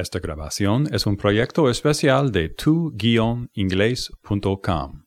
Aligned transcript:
Esta 0.00 0.18
grabación 0.18 0.88
es 0.94 1.04
un 1.04 1.18
proyecto 1.18 1.68
especial 1.68 2.32
de 2.32 2.48
tu-inglés.com. 2.48 5.04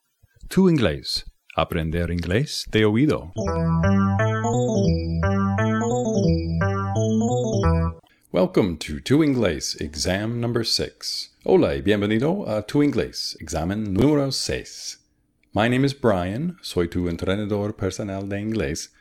Tu 0.47 0.69
Inglés. 0.69 1.25
Aprender 1.55 2.11
inglés 2.11 2.65
de 2.71 2.85
oído. 2.85 3.33
Welcome 8.31 8.77
to 8.77 8.99
Tu 9.03 9.23
Inglés, 9.23 9.75
exam 9.81 10.39
number 10.39 10.63
6. 10.63 11.37
Hola 11.43 11.73
y 11.73 11.81
bienvenido 11.81 12.47
a 12.47 12.61
Tu 12.61 12.83
Inglés, 12.83 13.35
examen 13.39 13.95
número 13.95 14.31
6. 14.31 14.99
My 15.55 15.67
name 15.67 15.83
is 15.83 15.95
Brian, 15.95 16.59
soy 16.61 16.87
tu 16.87 17.09
entrenador 17.09 17.75
personal 17.75 18.29
de 18.29 18.39
inglés. 18.39 18.91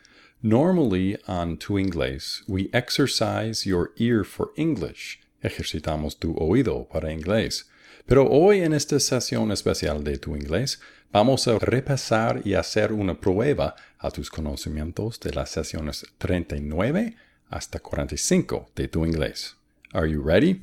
Normally 0.43 1.19
on 1.29 1.59
Tu 1.59 1.77
Inglés, 1.77 2.43
we 2.49 2.71
exercise 2.73 3.67
your 3.67 3.93
ear 3.99 4.25
for 4.25 4.53
English 4.57 5.22
ejercitamos 5.43 6.19
tu 6.19 6.35
oído 6.39 6.85
para 6.85 7.13
inglés. 7.13 7.69
Pero 8.07 8.29
hoy 8.29 8.61
en 8.61 8.73
esta 8.73 8.99
sesión 8.99 9.53
especial 9.53 10.03
de 10.03 10.19
tu 10.19 10.35
inglés 10.35 10.81
vamos 11.13 11.47
a 11.47 11.59
repasar 11.59 12.43
y 12.45 12.55
hacer 12.55 12.93
una 12.93 13.21
prueba 13.21 13.77
a 13.99 14.11
tus 14.11 14.31
conocimientos 14.31 15.21
de 15.21 15.33
las 15.33 15.51
sesiones 15.51 16.07
39 16.19 17.15
hasta 17.51 17.79
45 17.79 18.71
de 18.75 18.89
tu 18.89 19.05
inglés. 19.05 19.57
Are 19.93 20.09
you 20.09 20.23
ready? 20.23 20.63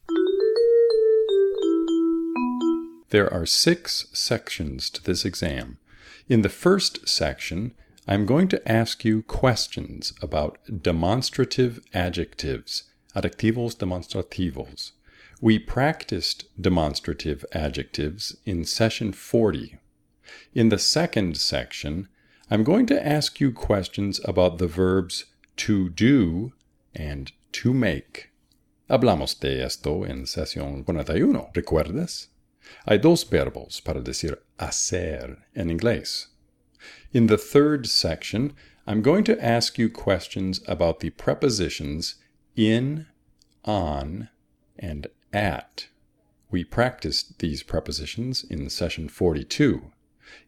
There 3.09 3.31
are 3.31 3.45
six 3.45 4.07
sections 4.13 4.89
to 4.91 5.01
this 5.01 5.25
exam. 5.25 5.77
In 6.27 6.41
the 6.41 6.49
first 6.49 7.07
section, 7.07 7.73
I'm 8.07 8.25
going 8.25 8.47
to 8.49 8.71
ask 8.71 9.05
you 9.05 9.23
questions 9.23 10.13
about 10.21 10.59
demonstrative 10.81 11.79
adjectives 11.93 12.88
adjectivos 13.19 13.75
demonstrativos. 13.75 14.91
We 15.41 15.59
practiced 15.59 16.45
demonstrative 16.59 17.45
adjectives 17.53 18.37
in 18.45 18.65
session 18.65 19.11
40. 19.11 19.77
In 20.53 20.69
the 20.69 20.79
second 20.79 21.37
section, 21.37 22.07
I'm 22.49 22.63
going 22.63 22.85
to 22.87 23.07
ask 23.07 23.39
you 23.39 23.51
questions 23.51 24.21
about 24.25 24.57
the 24.57 24.67
verbs 24.67 25.25
to 25.57 25.89
do 25.89 26.53
and 26.95 27.31
to 27.53 27.73
make. 27.73 28.29
Hablamos 28.89 29.39
de 29.39 29.61
esto 29.61 30.03
en 30.03 30.25
sesión 30.25 30.85
41, 30.85 31.51
¿recuerdas? 31.53 32.27
Hay 32.87 32.97
dos 32.97 33.23
verbos 33.23 33.83
para 33.83 34.01
decir 34.01 34.37
hacer 34.59 35.37
en 35.55 35.69
inglés. 35.69 36.27
In 37.11 37.27
the 37.27 37.37
third 37.37 37.87
section, 37.87 38.53
I'm 38.87 39.01
going 39.01 39.23
to 39.25 39.43
ask 39.43 39.77
you 39.77 39.89
questions 39.89 40.61
about 40.67 40.99
the 40.99 41.11
prepositions 41.11 42.15
in, 42.59 43.07
on, 43.63 44.27
and 44.77 45.07
at. 45.31 45.87
We 46.51 46.63
practiced 46.65 47.39
these 47.39 47.63
prepositions 47.63 48.43
in 48.43 48.69
session 48.69 49.07
42. 49.07 49.91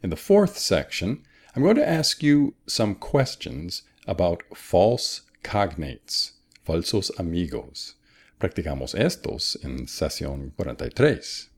In 0.04 0.10
the 0.10 0.16
fourth 0.18 0.58
section, 0.58 1.24
I'm 1.56 1.64
going 1.64 1.78
to 1.78 1.88
ask 1.88 2.22
you 2.22 2.56
some 2.68 2.96
questions 2.96 3.84
about 4.08 4.44
false 4.54 5.22
cognates, 5.44 6.32
falsos 6.68 7.12
amigos. 7.18 7.96
Practicamos 8.40 8.94
estos 8.94 9.56
en 9.64 9.86
sesión 9.86 10.52
43. 10.58 11.50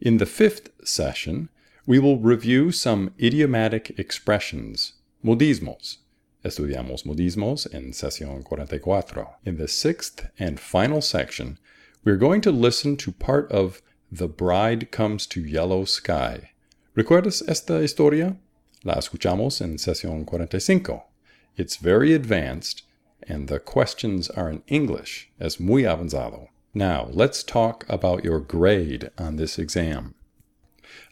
In 0.00 0.16
the 0.16 0.26
fifth 0.26 0.70
session, 0.84 1.50
we 1.86 1.98
will 1.98 2.18
review 2.18 2.72
some 2.72 3.12
idiomatic 3.20 3.98
expressions, 3.98 4.94
modismos, 5.24 5.98
Estudiamos 6.42 7.04
modismos 7.04 7.66
en 7.74 7.92
sesión 7.92 8.42
44. 8.42 9.36
In 9.44 9.58
the 9.58 9.68
sixth 9.68 10.26
and 10.38 10.58
final 10.58 11.02
section, 11.02 11.58
we're 12.02 12.16
going 12.16 12.40
to 12.40 12.50
listen 12.50 12.96
to 12.96 13.12
part 13.12 13.52
of 13.52 13.82
The 14.10 14.26
Bride 14.26 14.90
Comes 14.90 15.26
to 15.26 15.42
Yellow 15.42 15.84
Sky. 15.84 16.52
¿Recuerdas 16.96 17.46
esta 17.46 17.82
historia? 17.82 18.36
La 18.84 18.94
escuchamos 18.94 19.60
en 19.60 19.76
sesión 19.76 20.26
45. 20.26 21.02
It's 21.58 21.76
very 21.76 22.14
advanced, 22.14 22.84
and 23.28 23.48
the 23.48 23.60
questions 23.60 24.30
are 24.30 24.48
in 24.48 24.62
English, 24.66 25.30
es 25.38 25.60
muy 25.60 25.82
avanzado. 25.82 26.48
Now, 26.72 27.10
let's 27.12 27.42
talk 27.42 27.84
about 27.86 28.24
your 28.24 28.40
grade 28.40 29.10
on 29.18 29.36
this 29.36 29.58
exam. 29.58 30.14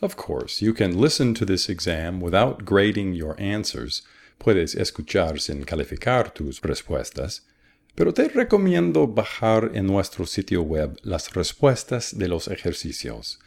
Of 0.00 0.16
course, 0.16 0.62
you 0.62 0.72
can 0.72 0.96
listen 0.96 1.34
to 1.34 1.44
this 1.44 1.68
exam 1.68 2.18
without 2.20 2.64
grading 2.64 3.12
your 3.12 3.38
answers 3.38 4.00
puedes 4.38 4.74
escuchar 4.74 5.40
sin 5.40 5.64
calificar 5.64 6.32
tus 6.32 6.62
respuestas, 6.62 7.46
pero 7.94 8.14
te 8.14 8.28
recomiendo 8.28 9.06
bajar 9.06 9.72
en 9.74 9.86
nuestro 9.86 10.24
sitio 10.24 10.62
web 10.62 10.96
las 11.02 11.34
respuestas 11.34 12.16
de 12.16 12.28
los 12.28 12.48
ejercicios. 12.48 13.38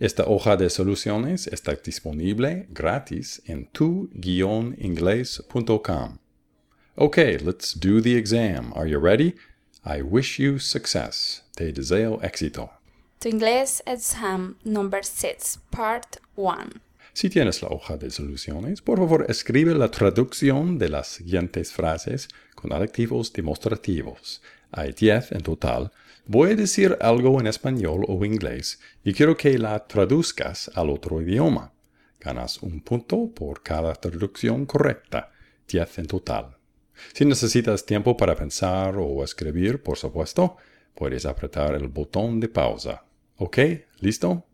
Esta 0.00 0.24
hoja 0.24 0.56
de 0.56 0.68
soluciones 0.70 1.46
está 1.46 1.74
disponible 1.74 2.66
gratis 2.70 3.40
en 3.46 3.66
tu-inglés.com. 3.66 6.18
Okay, 6.96 7.38
let's 7.38 7.72
do 7.72 8.00
the 8.00 8.16
exam. 8.16 8.72
Are 8.74 8.88
you 8.88 8.98
ready? 8.98 9.36
I 9.84 10.02
wish 10.02 10.38
you 10.38 10.58
success. 10.58 11.42
Te 11.54 11.72
deseo 11.72 12.20
éxito. 12.22 12.70
Tu 13.20 13.28
inglés 13.28 13.82
exam 13.86 14.56
number 14.64 15.04
6, 15.04 15.58
part 15.70 16.16
1. 16.36 16.80
Si 17.12 17.28
tienes 17.28 17.60
la 17.62 17.68
hoja 17.68 17.96
de 17.96 18.10
soluciones, 18.10 18.82
por 18.82 18.98
favor 18.98 19.26
escribe 19.28 19.74
la 19.74 19.90
traducción 19.90 20.78
de 20.78 20.88
las 20.88 21.08
siguientes 21.08 21.72
frases 21.72 22.28
con 22.54 22.72
adjetivos 22.72 23.32
demostrativos. 23.32 24.42
Hay 24.70 24.92
10 24.92 25.32
en 25.32 25.42
total. 25.42 25.90
Voy 26.26 26.52
a 26.52 26.56
decir 26.56 26.96
algo 27.00 27.40
en 27.40 27.48
español 27.48 28.04
o 28.06 28.24
inglés 28.24 28.80
y 29.02 29.12
quiero 29.12 29.36
que 29.36 29.58
la 29.58 29.86
traduzcas 29.86 30.70
al 30.74 30.90
otro 30.90 31.20
idioma. 31.20 31.72
Ganas 32.20 32.62
un 32.62 32.80
punto 32.80 33.30
por 33.34 33.62
cada 33.62 33.94
traducción 33.94 34.66
correcta. 34.66 35.32
10 35.68 35.98
en 35.98 36.06
total. 36.06 36.56
Si 37.14 37.24
necesitas 37.24 37.84
tiempo 37.84 38.16
para 38.16 38.36
pensar 38.36 38.94
o 38.96 39.24
escribir, 39.24 39.82
por 39.82 39.96
supuesto, 39.96 40.56
puedes 40.94 41.26
apretar 41.26 41.74
el 41.74 41.88
botón 41.88 42.38
de 42.38 42.48
pausa. 42.48 43.04
¿Ok? 43.36 43.58
¿Listo? 44.00 44.44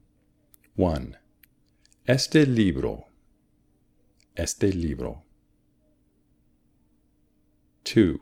1. 0.77 1.26
Este 2.09 2.47
libro. 2.47 3.09
Este 4.37 4.71
libro. 4.73 5.25
2. 7.83 8.21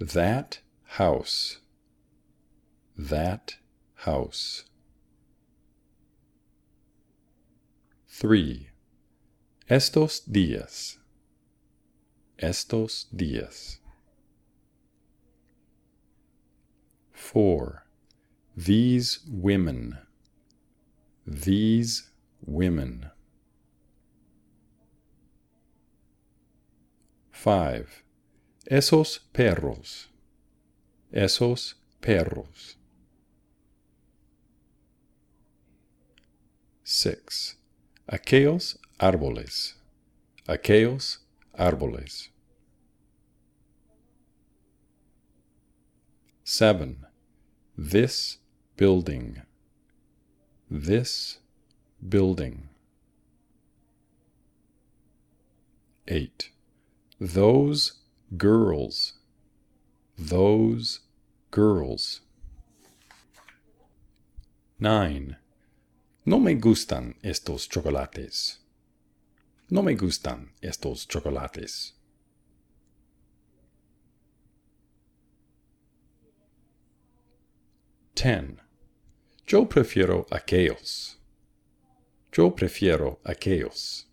That 0.00 0.58
house. 0.98 1.60
That 2.98 3.54
house. 3.94 4.64
3. 8.08 8.66
Estos 9.70 10.20
días. 10.26 10.98
Estos 12.36 13.06
días. 13.14 13.78
4. 17.12 17.84
These 18.56 19.20
women. 19.30 19.98
These 21.24 22.11
women. 22.46 23.10
5. 27.32 28.04
Esos 28.66 29.18
perros. 29.32 30.08
Esos 31.10 31.74
perros. 32.00 32.78
6. 36.84 37.56
Aquellos 38.06 38.78
árboles. 38.98 39.76
Aquellos 40.46 41.26
árboles. 41.54 42.30
7. 46.44 46.96
This 47.76 48.38
building. 48.76 49.42
This 50.70 51.41
building. 52.08 52.68
8. 56.08 56.50
Those 57.20 58.00
girls. 58.36 59.14
Those 60.18 61.00
girls. 61.50 62.20
9. 64.80 65.36
No 66.26 66.38
me 66.38 66.54
gustan 66.54 67.14
estos 67.22 67.68
chocolates. 67.68 68.58
No 69.70 69.82
me 69.82 69.94
gustan 69.94 70.50
estos 70.62 71.06
chocolates. 71.06 71.92
10. 78.14 78.58
Yo 79.46 79.66
prefiero 79.66 80.26
aquellos. 80.30 81.16
Yo 82.32 82.50
prefiero 82.54 83.18
aquellos. 83.24 84.06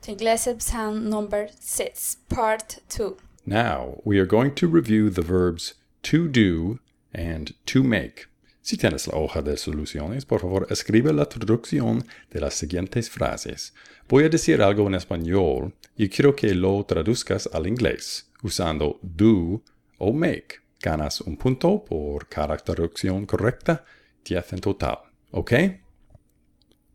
To 0.00 0.12
Inglés 0.12 0.46
exam 0.46 1.10
number 1.10 1.48
6, 1.60 2.16
part 2.30 2.78
2. 2.88 3.16
Now 3.44 4.00
we 4.04 4.18
are 4.18 4.26
going 4.26 4.54
to 4.54 4.66
review 4.66 5.10
the 5.10 5.22
verbs 5.22 5.74
to 6.04 6.26
do 6.26 6.78
and 7.12 7.52
to 7.66 7.82
make. 7.82 8.26
Si 8.62 8.76
tienes 8.78 9.06
la 9.06 9.18
hoja 9.18 9.42
de 9.42 9.56
soluciones, 9.58 10.24
por 10.24 10.40
favor 10.40 10.66
escribe 10.70 11.12
la 11.12 11.26
traducción 11.26 12.04
de 12.30 12.40
las 12.40 12.54
siguientes 12.54 13.10
frases. 13.10 13.72
Voy 14.08 14.24
a 14.24 14.28
decir 14.30 14.62
algo 14.62 14.86
en 14.86 14.94
español 14.94 15.74
y 15.96 16.08
quiero 16.08 16.34
que 16.34 16.54
lo 16.54 16.82
traduzcas 16.84 17.48
al 17.52 17.66
inglés 17.66 18.28
usando 18.42 18.98
do 19.02 19.62
o 19.98 20.12
make. 20.12 20.65
Ganas 20.86 21.20
un 21.20 21.36
punto 21.36 21.84
por 21.84 22.28
cada 22.28 22.56
traducción 22.58 23.26
correcta, 23.26 23.84
10 24.24 24.52
en 24.52 24.60
total. 24.60 24.98
¿Ok? 25.32 25.52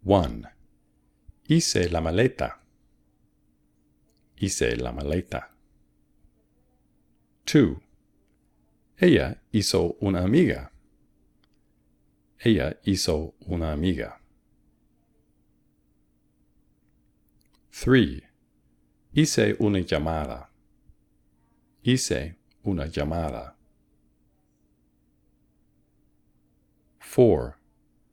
1. 0.04 0.50
Hice 1.50 1.90
la 1.90 2.00
maleta. 2.00 2.64
Hice 4.38 4.78
la 4.78 4.94
maleta. 4.94 5.54
2. 7.54 7.82
Ella 8.96 9.44
hizo 9.52 9.98
una 10.00 10.22
amiga. 10.22 10.72
Ella 12.40 12.80
hizo 12.86 13.36
una 13.42 13.74
amiga. 13.74 14.22
3. 17.72 18.24
Hice 19.12 19.58
una 19.60 19.80
llamada. 19.80 20.50
Hice 21.84 22.38
una 22.64 22.86
llamada. 22.86 23.58
4. 27.14 27.58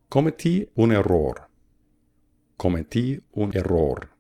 Cometí 0.09 0.69
un 0.75 0.91
error. 0.91 1.49
Cometí 2.57 3.23
un 3.31 3.57
error. 3.57 4.11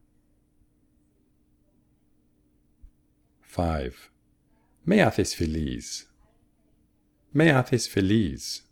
5. 3.42 3.96
Me 4.84 5.02
haces 5.02 5.34
feliz. 5.34 6.08
Me 7.32 7.50
haces 7.50 7.88
feliz. 7.88 8.64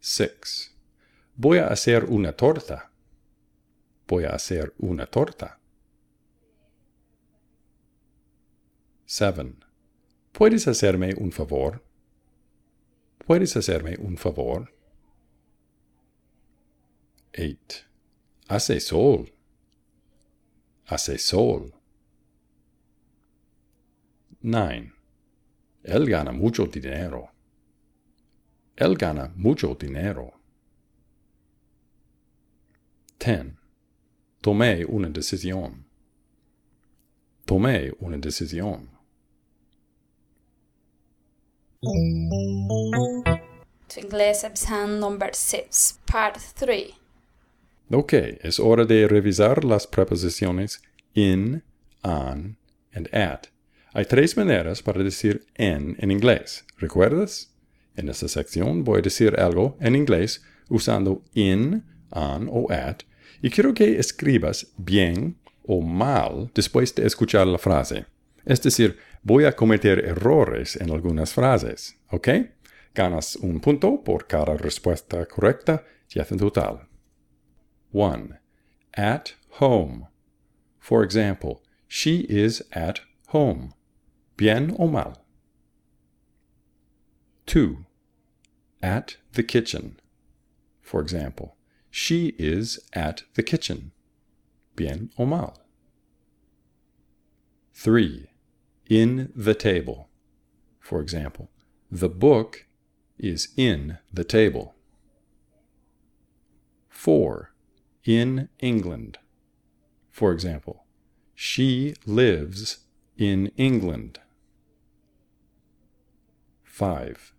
6. 0.00 0.76
Voy 1.36 1.58
a 1.58 1.68
hacer 1.68 2.04
una 2.04 2.32
torta. 2.32 2.92
Voy 4.06 4.24
a 4.24 4.30
hacer 4.30 4.74
una 4.76 5.06
torta. 5.06 5.58
7. 9.06 9.54
¿Puedes 10.32 10.68
hacerme 10.68 11.14
un 11.14 11.32
favor? 11.32 11.85
¿Puedes 13.26 13.56
hacerme 13.56 13.96
un 13.98 14.16
favor? 14.16 14.72
8. 17.36 17.84
Hace 18.46 18.78
sol. 18.78 19.32
Hace 20.86 21.18
sol. 21.18 21.74
9. 24.42 24.92
Él 25.82 26.06
gana 26.08 26.30
mucho 26.30 26.66
dinero. 26.66 27.32
Él 28.76 28.96
gana 28.96 29.32
mucho 29.34 29.74
dinero. 29.74 30.32
10. 33.18 33.54
Tomé 34.40 34.84
una 34.84 35.08
decisión. 35.08 35.84
Tomé 37.44 37.92
una 37.98 38.18
decisión. 38.18 38.95
English 43.96 44.44
exam 44.44 44.98
number 45.00 45.30
6, 45.32 46.00
part 46.06 46.38
3. 46.54 46.94
Ok, 47.90 48.12
es 48.42 48.58
hora 48.58 48.84
de 48.84 49.06
revisar 49.06 49.64
las 49.64 49.86
preposiciones 49.86 50.82
in, 51.14 51.62
on, 52.02 52.56
and 52.92 53.08
at. 53.14 53.46
Hay 53.94 54.04
tres 54.04 54.36
maneras 54.36 54.82
para 54.82 55.02
decir 55.02 55.46
en 55.54 55.96
en 55.98 56.10
inglés. 56.10 56.64
¿Recuerdas? 56.78 57.52
En 57.96 58.08
esta 58.08 58.28
sección 58.28 58.84
voy 58.84 58.98
a 58.98 59.02
decir 59.02 59.38
algo 59.40 59.76
en 59.80 59.96
inglés 59.96 60.42
usando 60.68 61.22
in, 61.34 61.84
on 62.10 62.48
o 62.50 62.70
at, 62.70 63.02
y 63.42 63.50
quiero 63.50 63.72
que 63.74 63.98
escribas 63.98 64.66
bien 64.76 65.36
o 65.66 65.80
mal 65.80 66.50
después 66.54 66.94
de 66.94 67.06
escuchar 67.06 67.46
la 67.46 67.58
frase. 67.58 68.06
Es 68.44 68.62
decir, 68.62 68.98
voy 69.26 69.44
a 69.44 69.56
cometer 69.56 69.98
errores 70.04 70.76
en 70.76 70.88
algunas 70.92 71.34
frases, 71.34 71.96
¿ok? 72.12 72.28
Ganas 72.94 73.34
un 73.34 73.58
punto 73.58 74.04
por 74.04 74.28
cada 74.28 74.56
respuesta 74.56 75.26
correcta, 75.26 75.84
ya 76.08 76.24
en 76.30 76.38
total. 76.38 76.86
1. 77.90 78.38
At 78.96 79.32
home. 79.58 80.06
For 80.78 81.02
example, 81.02 81.60
she 81.88 82.24
is 82.28 82.62
at 82.70 83.00
home. 83.32 83.72
Bien 84.36 84.76
o 84.78 84.86
mal. 84.86 85.24
2. 87.46 87.84
At 88.80 89.16
the 89.32 89.42
kitchen. 89.42 90.00
For 90.82 91.02
example, 91.02 91.56
she 91.90 92.36
is 92.38 92.78
at 92.92 93.24
the 93.34 93.42
kitchen. 93.42 93.90
Bien 94.76 95.10
o 95.18 95.26
mal. 95.26 95.58
3. 97.74 98.28
In 98.88 99.32
the 99.34 99.54
table. 99.54 100.08
For 100.78 101.00
example, 101.00 101.50
the 101.90 102.08
book 102.08 102.66
is 103.18 103.48
in 103.56 103.98
the 104.12 104.24
table. 104.24 104.74
4. 106.88 107.52
In 108.04 108.48
England. 108.60 109.18
For 110.10 110.32
example, 110.32 110.84
she 111.34 111.94
lives 112.06 112.84
in 113.16 113.48
England. 113.56 114.20
5. 116.62 117.32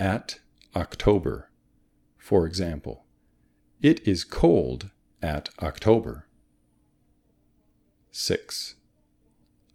At 0.00 0.40
October. 0.74 1.50
For 2.16 2.46
example, 2.46 3.04
it 3.82 4.06
is 4.08 4.24
cold 4.24 4.90
at 5.22 5.50
October. 5.62 6.28
6. 8.10 8.76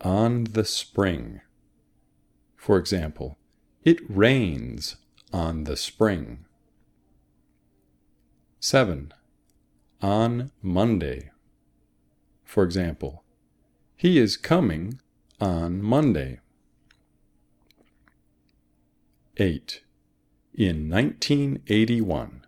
On 0.03 0.43
the 0.43 0.65
spring. 0.65 1.39
For 2.57 2.77
example, 2.77 3.37
it 3.83 3.99
rains 4.09 4.97
on 5.31 5.63
the 5.63 5.77
spring. 5.77 6.43
7. 8.59 9.13
On 10.01 10.51
Monday. 10.61 11.31
For 12.43 12.63
example, 12.63 13.23
he 13.95 14.19
is 14.19 14.35
coming 14.35 14.99
on 15.39 15.81
Monday. 15.81 16.41
8. 19.37 19.81
In 20.53 20.89
1981. 20.89 22.45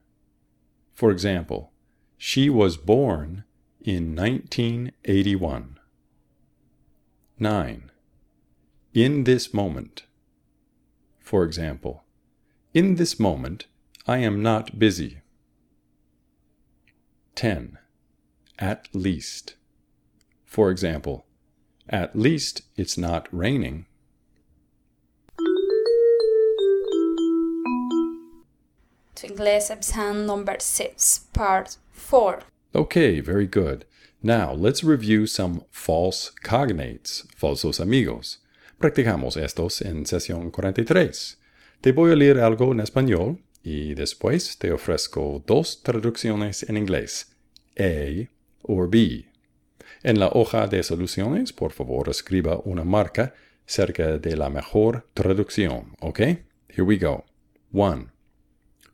For 0.93 1.09
example, 1.09 1.71
she 2.17 2.49
was 2.49 2.75
born 2.75 3.45
in 3.81 4.13
1981. 4.13 5.74
9. 7.37 7.91
In 8.93 9.25
this 9.25 9.53
moment. 9.53 10.03
For 11.19 11.43
example, 11.43 12.05
in 12.73 12.95
this 12.95 13.19
moment, 13.19 13.65
I 14.07 14.19
am 14.19 14.41
not 14.41 14.79
busy. 14.79 15.17
10. 17.35 17.77
At 18.57 18.87
least. 18.93 19.55
For 20.45 20.71
example, 20.71 21.25
at 21.89 22.15
least 22.15 22.61
it's 22.77 22.97
not 22.97 23.27
raining. 23.33 23.85
Tu 29.13 29.27
Inglés 29.27 29.69
exam 29.69 30.25
number 30.25 30.55
6, 30.57 31.19
part 31.33 31.75
4. 31.91 32.43
Okay, 32.73 33.19
very 33.19 33.47
good. 33.47 33.83
Now 34.25 34.55
let's 34.55 34.83
review 34.83 35.27
some 35.27 35.61
false 35.69 36.31
cognates, 36.43 37.27
falsos 37.37 37.79
amigos. 37.79 38.41
Practicamos 38.79 39.37
estos 39.37 39.83
en 39.83 40.07
sesión 40.07 40.49
43. 40.49 41.39
Te 41.79 41.91
voy 41.91 42.11
a 42.11 42.15
leer 42.15 42.39
algo 42.39 42.71
en 42.71 42.79
español 42.79 43.43
y 43.61 43.93
después 43.93 44.57
te 44.57 44.71
ofrezco 44.71 45.43
dos 45.45 45.83
traducciones 45.83 46.67
en 46.67 46.75
inglés, 46.77 47.35
A 47.77 48.27
o 48.63 48.87
B. 48.87 49.27
En 50.01 50.19
la 50.19 50.29
hoja 50.29 50.65
de 50.65 50.81
soluciones, 50.81 51.53
por 51.53 51.71
favor, 51.71 52.09
escriba 52.09 52.59
una 52.65 52.83
marca 52.83 53.35
cerca 53.67 54.17
de 54.17 54.35
la 54.35 54.49
mejor 54.49 55.07
traducción, 55.13 55.93
¿ok? 55.99 56.19
Here 56.69 56.81
we 56.81 56.97
go. 56.97 57.25
1. 57.73 58.11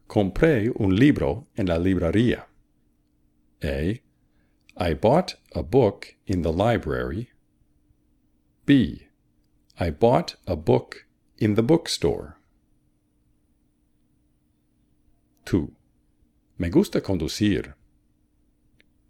Compré 0.08 0.74
un 0.76 0.94
libro 0.94 1.48
en 1.56 1.70
la 1.70 1.80
librería. 1.80 2.50
A. 3.64 4.11
I 4.82 4.96
bought 4.96 5.36
a 5.52 5.62
book 5.62 6.16
in 6.26 6.42
the 6.42 6.52
library. 6.52 7.30
B. 8.66 9.10
I 9.80 9.92
bought 9.92 10.38
a 10.48 10.56
book 10.56 11.06
in 11.38 11.54
the 11.54 11.62
bookstore. 11.62 12.40
2. 15.46 15.72
Me 16.58 16.70
gusta 16.70 17.00
conducir. 17.00 17.76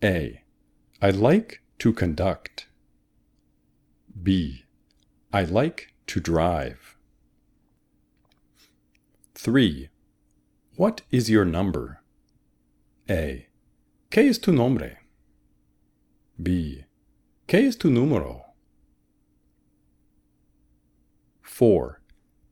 A. 0.04 0.42
I 1.02 1.10
like 1.10 1.62
to 1.80 1.94
conduct. 1.94 2.68
B. 4.22 4.66
I 5.32 5.44
like 5.46 5.94
to 6.08 6.20
drive. 6.20 6.98
3. 9.36 9.88
What 10.76 11.04
is 11.12 11.30
your 11.30 11.46
number? 11.46 12.02
A. 13.10 13.48
¿Qué 14.10 14.28
es 14.28 14.38
tu 14.38 14.52
nombre? 14.52 15.01
B. 16.40 16.86
¿Qué 17.48 17.68
es 17.68 17.76
tu 17.76 17.90
número? 17.90 18.46
4. 21.44 22.02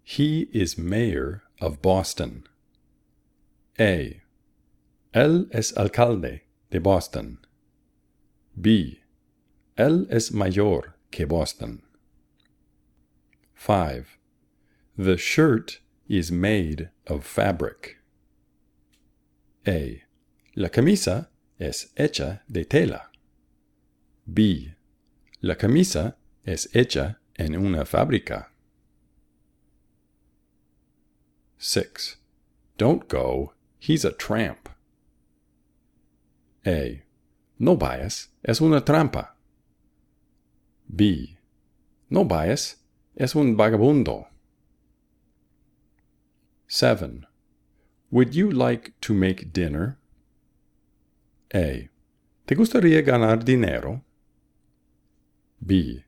He 0.03 0.41
is 0.51 0.77
mayor 0.77 1.43
of 1.61 1.81
Boston. 1.81 2.43
A. 3.79 4.21
Él 5.13 5.47
es 5.51 5.71
alcalde 5.73 6.41
de 6.69 6.79
Boston. 6.79 7.39
B. 8.59 8.99
Él 9.77 10.05
es 10.11 10.31
mayor 10.31 10.95
que 11.11 11.25
Boston. 11.25 11.81
5. 13.55 14.19
The 14.97 15.17
shirt 15.17 15.79
is 16.07 16.31
made 16.31 16.89
of 17.07 17.25
fabric. 17.25 17.97
A. 19.65 20.03
La 20.55 20.69
camisa 20.69 21.29
es 21.59 21.87
hecha 21.95 22.41
de 22.51 22.65
tela. 22.65 23.09
B. 24.31 24.75
La 25.41 25.55
camisa 25.55 26.17
es 26.43 26.69
hecha 26.73 27.19
en 27.35 27.55
una 27.55 27.83
fábrica. 27.85 28.51
6. 31.57 32.17
Don't 32.77 33.07
go, 33.09 33.53
he's 33.79 34.05
a 34.05 34.11
tramp. 34.11 34.69
A. 36.65 37.03
No 37.57 37.75
vayas, 37.75 38.29
es 38.43 38.61
una 38.61 38.81
trampa. 38.85 39.35
B. 40.87 41.37
No 42.09 42.23
vayas, 42.23 42.77
es 43.15 43.35
un 43.35 43.57
vagabundo. 43.57 44.27
7. 46.67 47.25
Would 48.11 48.35
you 48.35 48.51
like 48.51 48.93
to 49.01 49.13
make 49.13 49.51
dinner? 49.53 49.97
A. 51.53 51.89
¿Te 52.45 52.55
gustaría 52.55 53.01
ganar 53.01 53.43
dinero? 53.43 54.03
B. 55.59 56.05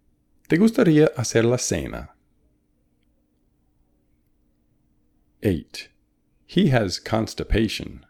¿Te 0.47 0.57
gustaría 0.57 1.11
hacer 1.15 1.45
la 1.45 1.57
cena? 1.57 2.15
8. 5.43 5.89
He 6.45 6.69
has 6.69 6.99
constipation. 6.99 8.05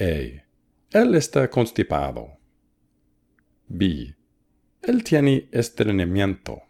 A. 0.00 0.44
Él 0.92 1.14
está 1.14 1.48
constipado. 1.50 2.38
B. 3.68 4.14
Él 4.82 5.02
tiene 5.02 5.48
estreñimiento. 5.52 6.62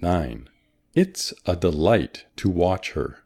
9. 0.00 0.46
It's 0.94 1.32
a 1.46 1.54
delight 1.54 2.26
to 2.36 2.48
watch 2.48 2.94
her. 2.94 3.24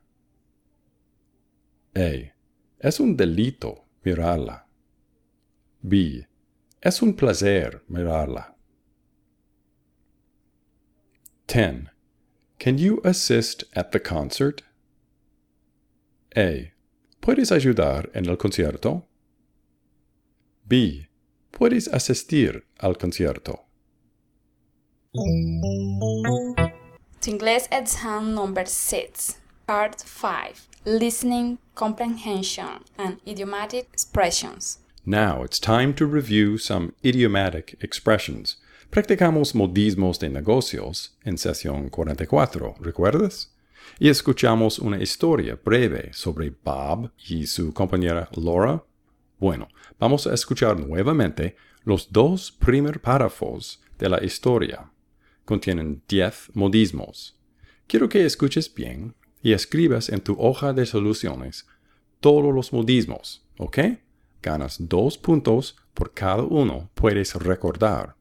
A. 1.96 2.32
Es 2.80 3.00
un 3.00 3.16
delito 3.16 3.84
mirarla. 4.04 4.66
B. 5.82 6.26
Es 6.84 7.00
un 7.00 7.14
placer 7.14 7.82
mirarla. 7.88 8.54
10. 11.46 11.88
Can 12.58 12.76
you 12.76 13.00
assist 13.04 13.64
at 13.74 13.90
the 13.92 13.98
concert? 13.98 14.62
A. 16.36 16.74
¿Puedes 17.22 17.50
ayudar 17.50 18.10
en 18.12 18.28
el 18.28 18.36
concierto? 18.36 19.06
B. 20.66 21.08
puedes 21.52 21.88
asistir 21.88 22.66
al 22.78 22.98
concierto. 22.98 23.64
Tu 27.20 27.30
Inglés 27.30 27.66
exam 27.70 28.34
number 28.34 28.66
6, 28.66 29.38
part 29.66 29.98
5, 30.00 30.68
listening, 30.84 31.58
comprehension, 31.74 32.84
and 32.98 33.20
idiomatic 33.26 33.88
expressions. 33.94 34.83
Now 35.04 35.44
it's 35.44 35.60
time 35.60 35.94
to 35.94 36.06
review 36.06 36.58
some 36.58 36.92
idiomatic 37.02 37.76
expressions. 37.80 38.56
Practicamos 38.90 39.54
modismos 39.54 40.18
de 40.18 40.28
negocios 40.28 41.16
en 41.24 41.36
sesión 41.36 41.90
44, 41.90 42.76
¿recuerdas? 42.80 43.54
Y 43.98 44.08
escuchamos 44.08 44.78
una 44.78 45.02
historia 45.02 45.58
breve 45.62 46.10
sobre 46.12 46.50
Bob 46.50 47.10
y 47.28 47.46
su 47.46 47.72
compañera 47.72 48.28
Laura 48.36 48.82
bueno, 49.38 49.68
vamos 49.98 50.26
a 50.26 50.32
escuchar 50.32 50.78
nuevamente 50.78 51.56
los 51.84 52.10
dos 52.10 52.50
primeros 52.50 53.02
párrafos 53.02 53.82
de 53.98 54.08
la 54.08 54.24
historia. 54.24 54.90
Contienen 55.44 56.02
diez 56.08 56.48
modismos. 56.54 57.36
Quiero 57.86 58.08
que 58.08 58.24
escuches 58.24 58.72
bien 58.72 59.14
y 59.42 59.52
escribas 59.52 60.08
en 60.08 60.20
tu 60.20 60.36
hoja 60.38 60.72
de 60.72 60.86
soluciones 60.86 61.66
todos 62.20 62.54
los 62.54 62.72
modismos, 62.72 63.44
¿ok? 63.58 63.78
Ganas 64.44 64.76
dos 64.78 65.16
puntos 65.16 65.74
por 65.94 66.12
cada 66.12 66.42
uno, 66.42 66.90
puedes 66.94 67.34
recordar. 67.34 68.14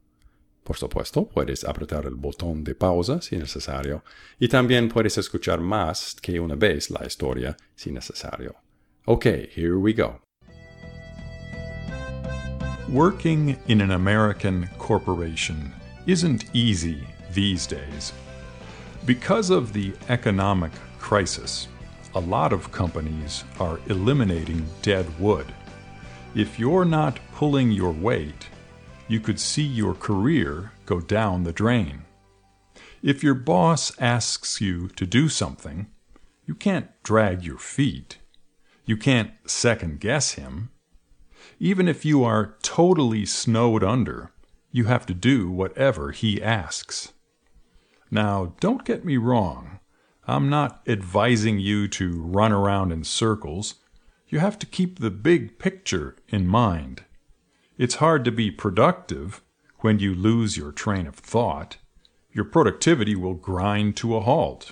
Por 0.63 0.77
supuesto, 0.77 1.27
puedes 1.27 1.65
apretar 1.65 2.05
el 2.05 2.15
botón 2.15 2.63
de 2.63 2.73
pausa 2.75 3.21
si 3.21 3.35
necesario, 3.35 4.05
y 4.39 4.47
también 4.47 4.87
puedes 4.87 5.17
escuchar 5.17 5.59
más 5.59 6.15
que 6.21 6.39
una 6.39 6.55
vez 6.55 6.89
la 6.89 7.05
historia 7.05 7.57
si 7.75 7.91
necesario. 7.91 8.55
Ok, 9.05 9.25
here 9.53 9.77
we 9.77 9.91
go. 9.91 10.21
Working 12.87 13.57
in 13.67 13.81
an 13.81 13.91
American 13.91 14.69
corporation 14.77 15.73
isn't 16.07 16.45
easy 16.53 17.05
these 17.33 17.67
days. 17.67 18.13
Because 19.05 19.49
of 19.49 19.73
the 19.73 19.91
economic 20.07 20.71
crisis, 20.99 21.67
a 22.15 22.21
lot 22.21 22.53
of 22.53 22.71
companies 22.71 23.43
are 23.59 23.77
eliminating 23.89 24.65
dead 24.81 25.05
wood. 25.19 25.47
If 26.35 26.57
you're 26.57 26.85
not 26.85 27.19
pulling 27.33 27.71
your 27.71 27.91
weight, 27.91 28.47
you 29.07 29.19
could 29.19 29.39
see 29.39 29.61
your 29.61 29.93
career 29.93 30.71
go 30.87 30.99
down 30.99 31.43
the 31.43 31.53
drain. 31.53 32.05
If 33.03 33.21
your 33.21 33.35
boss 33.35 33.91
asks 33.99 34.59
you 34.59 34.87
to 34.95 35.05
do 35.05 35.29
something, 35.29 35.91
you 36.47 36.55
can't 36.55 36.89
drag 37.03 37.43
your 37.43 37.59
feet. 37.59 38.17
You 38.83 38.97
can't 38.97 39.31
second 39.45 39.99
guess 39.99 40.31
him. 40.31 40.71
Even 41.59 41.87
if 41.87 42.03
you 42.03 42.23
are 42.23 42.57
totally 42.63 43.27
snowed 43.27 43.83
under, 43.83 44.31
you 44.71 44.85
have 44.85 45.05
to 45.05 45.13
do 45.13 45.51
whatever 45.51 46.11
he 46.11 46.41
asks. 46.41 47.13
Now, 48.09 48.55
don't 48.59 48.85
get 48.85 49.05
me 49.05 49.17
wrong. 49.17 49.79
I'm 50.25 50.49
not 50.49 50.81
advising 50.87 51.59
you 51.59 51.87
to 51.89 52.23
run 52.23 52.51
around 52.51 52.91
in 52.91 53.03
circles. 53.03 53.75
You 54.33 54.39
have 54.39 54.57
to 54.57 54.65
keep 54.65 54.97
the 54.97 55.11
big 55.11 55.59
picture 55.59 56.15
in 56.27 56.47
mind. 56.47 57.03
It's 57.77 58.01
hard 58.01 58.25
to 58.25 58.31
be 58.31 58.49
productive 58.49 59.43
when 59.81 59.99
you 59.99 60.15
lose 60.15 60.57
your 60.57 60.71
train 60.71 61.05
of 61.05 61.13
thought. 61.13 61.77
Your 62.31 62.45
productivity 62.45 63.15
will 63.15 63.35
grind 63.35 63.95
to 63.97 64.15
a 64.15 64.21
halt. 64.21 64.71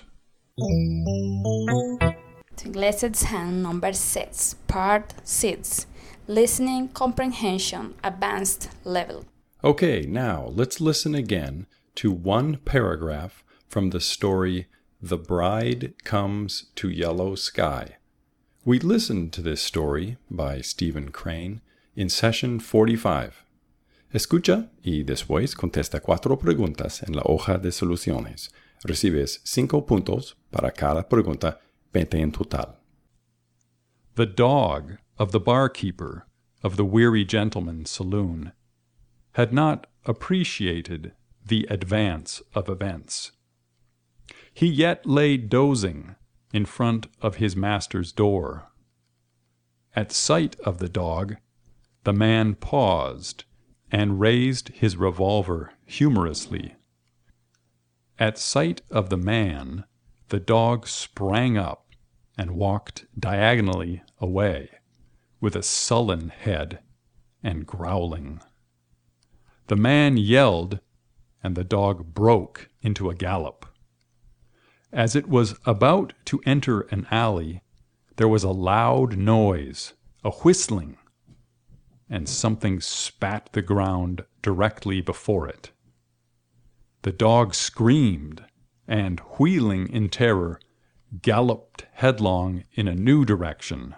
English 2.65 3.03
exam 3.03 3.61
number 3.61 3.93
6, 3.93 4.55
part 4.67 5.13
6, 5.23 5.85
listening 6.27 6.87
comprehension 6.87 7.93
advanced 8.03 8.67
level. 8.83 9.25
Okay, 9.63 10.07
now 10.07 10.47
let's 10.47 10.81
listen 10.81 11.13
again 11.13 11.67
to 11.93 12.11
one 12.11 12.57
paragraph 12.57 13.43
from 13.69 13.91
the 13.91 14.01
story 14.01 14.65
The 14.99 15.19
Bride 15.19 15.93
Comes 16.03 16.71
to 16.77 16.89
Yellow 16.89 17.35
Sky. 17.35 17.97
We 18.63 18.77
listened 18.77 19.33
to 19.33 19.41
this 19.41 19.59
story 19.59 20.17
by 20.29 20.61
Stephen 20.61 21.09
Crane 21.09 21.61
in 21.95 22.09
session 22.09 22.59
45. 22.59 23.43
Escucha 24.13 24.69
y 24.83 25.03
después 25.03 25.55
contesta 25.55 25.99
cuatro 25.99 26.37
preguntas 26.37 27.01
en 27.01 27.15
la 27.15 27.23
hoja 27.23 27.57
de 27.57 27.71
soluciones. 27.71 28.51
Recibes 28.85 29.39
cinco 29.43 29.81
puntos 29.81 30.35
para 30.51 30.69
cada 30.69 31.09
pregunta, 31.09 31.57
20 31.91 32.21
en 32.21 32.31
total. 32.31 32.77
The 34.13 34.27
dog 34.27 34.97
of 35.17 35.31
the 35.31 35.39
barkeeper 35.39 36.27
of 36.61 36.77
the 36.77 36.85
Weary 36.85 37.25
gentleman's 37.25 37.89
saloon 37.89 38.51
had 39.31 39.51
not 39.51 39.87
appreciated 40.05 41.13
the 41.43 41.65
advance 41.67 42.43
of 42.53 42.69
events. 42.69 43.31
He 44.53 44.67
yet 44.67 45.07
lay 45.07 45.37
dozing 45.37 46.15
in 46.53 46.65
front 46.65 47.07
of 47.21 47.35
his 47.35 47.55
master's 47.55 48.11
door. 48.11 48.67
At 49.95 50.11
sight 50.11 50.59
of 50.61 50.79
the 50.79 50.89
dog, 50.89 51.37
the 52.03 52.13
man 52.13 52.55
paused 52.55 53.43
and 53.91 54.19
raised 54.19 54.69
his 54.69 54.95
revolver 54.97 55.73
humorously. 55.85 56.75
At 58.17 58.37
sight 58.37 58.81
of 58.89 59.09
the 59.09 59.17
man, 59.17 59.83
the 60.29 60.39
dog 60.39 60.87
sprang 60.87 61.57
up 61.57 61.87
and 62.37 62.51
walked 62.51 63.05
diagonally 63.19 64.01
away 64.19 64.69
with 65.41 65.55
a 65.55 65.63
sullen 65.63 66.29
head 66.29 66.79
and 67.43 67.65
growling. 67.65 68.39
The 69.67 69.75
man 69.75 70.17
yelled, 70.17 70.79
and 71.43 71.55
the 71.55 71.63
dog 71.63 72.13
broke 72.13 72.69
into 72.81 73.09
a 73.09 73.15
gallop. 73.15 73.65
As 74.93 75.15
it 75.15 75.27
was 75.27 75.55
about 75.65 76.13
to 76.25 76.41
enter 76.45 76.81
an 76.81 77.07
alley, 77.09 77.61
there 78.17 78.27
was 78.27 78.43
a 78.43 78.49
loud 78.49 79.17
noise, 79.17 79.93
a 80.23 80.31
whistling, 80.31 80.97
and 82.09 82.27
something 82.27 82.81
spat 82.81 83.49
the 83.53 83.61
ground 83.61 84.25
directly 84.41 84.99
before 84.99 85.47
it. 85.47 85.71
The 87.03 87.13
dog 87.13 87.55
screamed, 87.55 88.43
and, 88.87 89.21
wheeling 89.39 89.87
in 89.87 90.09
terror, 90.09 90.59
galloped 91.21 91.85
headlong 91.93 92.65
in 92.73 92.87
a 92.87 92.95
new 92.95 93.25
direction. 93.25 93.95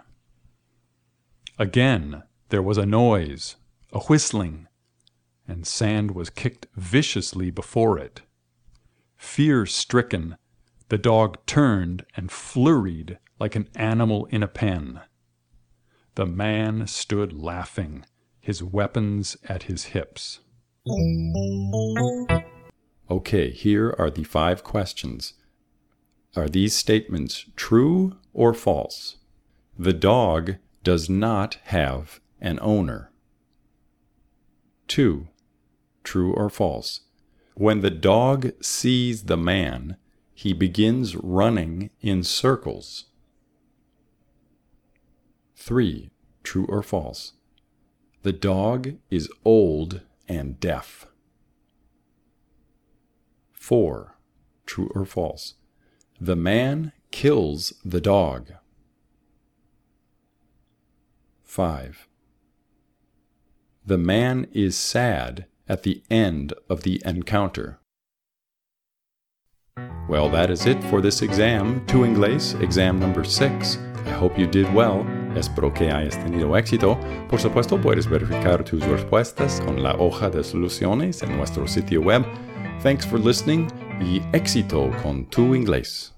Again 1.58 2.22
there 2.48 2.62
was 2.62 2.78
a 2.78 2.86
noise, 2.86 3.56
a 3.92 4.00
whistling, 4.00 4.68
and 5.46 5.66
sand 5.66 6.12
was 6.12 6.30
kicked 6.30 6.66
viciously 6.76 7.50
before 7.50 7.98
it. 7.98 8.22
Fear 9.16 9.66
stricken, 9.66 10.36
the 10.94 10.98
dog 10.98 11.44
turned 11.44 12.06
and 12.16 12.30
flurried 12.30 13.18
like 13.40 13.56
an 13.56 13.68
animal 13.74 14.26
in 14.26 14.44
a 14.44 14.46
pen. 14.46 15.00
The 16.14 16.24
man 16.24 16.86
stood 16.86 17.32
laughing, 17.32 18.04
his 18.40 18.62
weapons 18.62 19.36
at 19.48 19.64
his 19.64 19.86
hips. 19.86 20.38
Okay, 23.10 23.50
here 23.50 23.92
are 23.98 24.08
the 24.08 24.22
five 24.22 24.62
questions. 24.62 25.32
Are 26.36 26.48
these 26.48 26.76
statements 26.76 27.46
true 27.56 28.14
or 28.32 28.54
false? 28.54 29.16
The 29.76 29.94
dog 29.94 30.58
does 30.84 31.10
not 31.10 31.58
have 31.64 32.20
an 32.40 32.60
owner. 32.62 33.10
2. 34.86 35.26
True 36.04 36.32
or 36.32 36.48
false? 36.48 37.00
When 37.56 37.80
the 37.80 37.90
dog 37.90 38.52
sees 38.62 39.24
the 39.24 39.36
man, 39.36 39.96
he 40.34 40.52
begins 40.52 41.14
running 41.16 41.90
in 42.00 42.22
circles. 42.24 43.06
3. 45.56 46.10
True 46.42 46.66
or 46.68 46.82
false? 46.82 47.32
The 48.22 48.32
dog 48.32 48.96
is 49.10 49.30
old 49.44 50.02
and 50.28 50.58
deaf. 50.58 51.06
4. 53.52 54.16
True 54.66 54.90
or 54.94 55.04
false? 55.04 55.54
The 56.20 56.36
man 56.36 56.92
kills 57.10 57.72
the 57.84 58.00
dog. 58.00 58.52
5. 61.42 62.08
The 63.86 63.98
man 63.98 64.48
is 64.52 64.76
sad 64.76 65.46
at 65.68 65.82
the 65.82 66.02
end 66.10 66.52
of 66.68 66.82
the 66.82 67.00
encounter. 67.04 67.78
Well, 70.06 70.28
that 70.30 70.50
is 70.50 70.66
it 70.66 70.82
for 70.84 71.00
this 71.00 71.22
exam, 71.22 71.84
Tu 71.86 72.04
Inglés, 72.04 72.60
exam 72.60 73.00
number 73.00 73.24
6. 73.24 73.78
I 74.06 74.10
hope 74.10 74.38
you 74.38 74.46
did 74.46 74.72
well. 74.74 75.04
Espero 75.34 75.72
que 75.72 75.90
hayas 75.90 76.16
tenido 76.22 76.56
éxito. 76.56 76.98
Por 77.28 77.40
supuesto, 77.40 77.80
puedes 77.80 78.06
verificar 78.06 78.62
tus 78.62 78.84
respuestas 78.84 79.60
con 79.62 79.82
la 79.82 79.94
hoja 79.96 80.28
de 80.28 80.44
soluciones 80.44 81.22
en 81.22 81.36
nuestro 81.36 81.66
sitio 81.66 82.02
web. 82.02 82.24
Thanks 82.82 83.06
for 83.06 83.18
listening 83.18 83.68
y 84.00 84.20
éxito 84.32 84.90
con 85.02 85.24
tu 85.24 85.54
inglés. 85.54 86.13